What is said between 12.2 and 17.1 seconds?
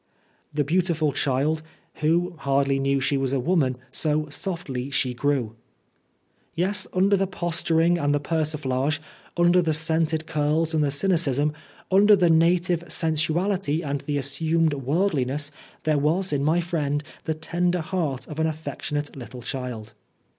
native sensuality and the assumed worldliness, there was in my friend